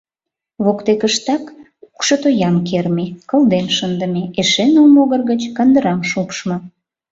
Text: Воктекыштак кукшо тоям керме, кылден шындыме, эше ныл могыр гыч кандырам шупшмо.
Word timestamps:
Воктекыштак 0.63 1.43
кукшо 1.83 2.15
тоям 2.23 2.55
керме, 2.67 3.05
кылден 3.29 3.67
шындыме, 3.77 4.23
эше 4.41 4.65
ныл 4.73 4.87
могыр 4.95 5.21
гыч 5.31 5.41
кандырам 5.55 5.99
шупшмо. 6.09 6.57